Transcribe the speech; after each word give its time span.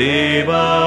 देवाय 0.00 0.79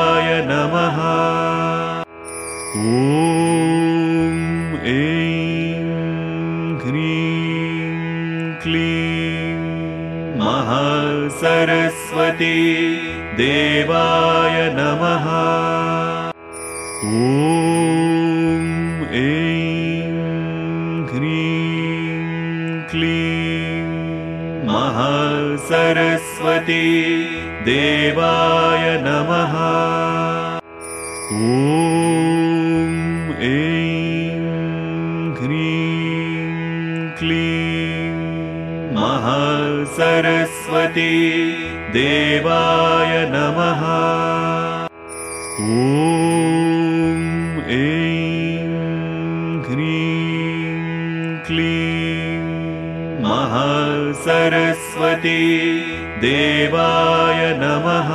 देवाय 12.41 14.57
नमः। 14.73 15.25
ॐ 17.05 17.07
ऐं 19.13 20.11
ह्रीं 21.07 22.83
क्लीं 22.91 23.81
महासरस्वती 24.67 26.85
देवाय 27.65 28.85
नमः। 29.07 29.57
ॐ 31.31 32.93
ऐं 33.49 34.39
ह्रीं 35.41 36.47
क्लीं 37.19 38.07
महासरस्वती 38.95 41.13
देवाय 41.93 43.13
नमः। 43.31 43.81
ॐ 45.61 47.23
ऐं 47.77 48.59
ह्रीं 49.65 50.75
क्लीं 51.47 52.37
महासरस्वती 53.23 54.35
देवाय 56.25 57.41
नमः। 57.63 58.11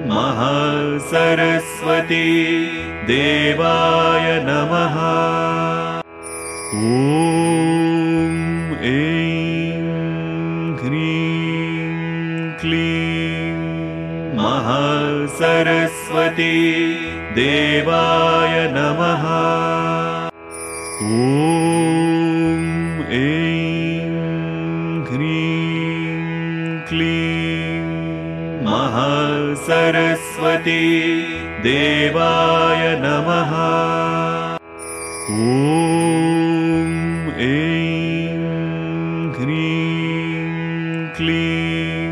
महासरस्वती 0.09 1.17
देवाय 3.07 4.06
ॐ 20.97 21.09
ऐं 23.15 24.09
ह्रीं 25.09 26.79
क्लीं 26.89 27.81
महासरस्वती 28.65 29.67
देवाय 31.65 32.81
नमः 33.03 33.53
ॐ 35.33 35.37
ऐं 37.49 38.41
ह्रीं 39.37 40.41
क्लीं 41.17 42.09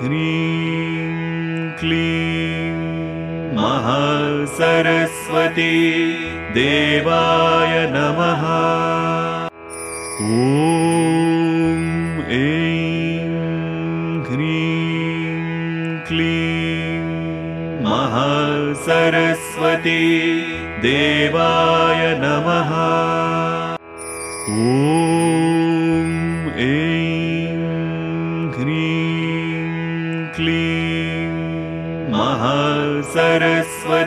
ह्रीं 0.00 1.04
क्लीं 1.80 2.72
महासरस्वती 3.58 4.56
देवाय 6.56 7.74
नमः। 7.94 8.42
ॐ 10.30 10.34
ऐं 12.40 13.30
ह्रीं 14.30 15.38
क्लीं 16.08 16.98
महासरस्वती 17.86 18.82
देवाय 20.84 21.73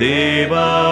देवाय 0.03 0.84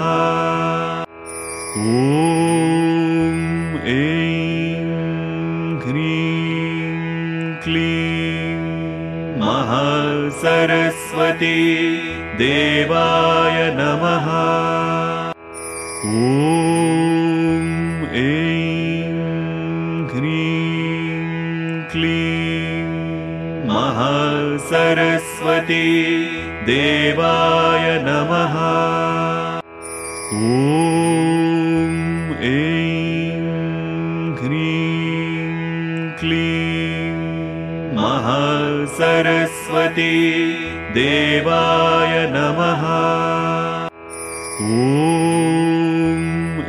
ॐ 44.61 46.23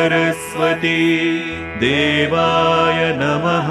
देवाय 1.85 3.01
नमः। 3.21 3.71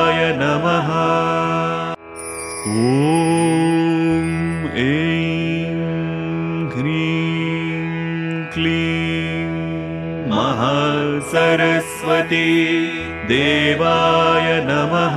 महासरस्वती 11.57 12.49
देवाय 13.29 14.49
नमः। 14.65 15.17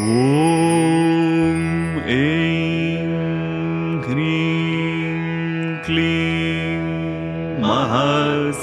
ॐ 0.00 1.62
ऐं 2.14 3.00
ह्रीं 4.04 5.14
क्लीं 5.86 6.76
महासरस्वती 7.62 8.60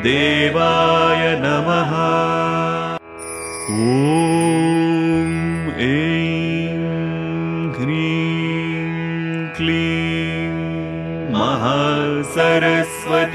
देवाय 0.07 0.82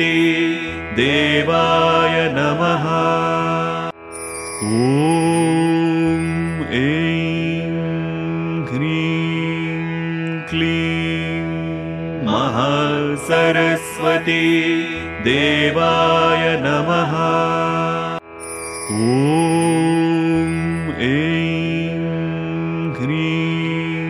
देवाय 0.00 2.16
नमः। 2.34 2.84
ॐ 4.64 4.66
ऐं 6.72 7.70
ह्रीं 8.66 10.42
क्लीं 10.50 11.40
महासरस्वती 12.26 14.44
देवाय 15.24 16.44
नमः। 16.62 17.12
ॐ 18.90 20.52
ऐं 21.08 21.98
ह्रीं 23.00 24.06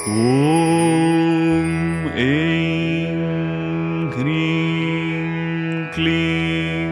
ॐ 0.08 0.18
ऐं 2.26 3.12
ह्रीं 4.16 5.22
क्लीं 5.96 6.86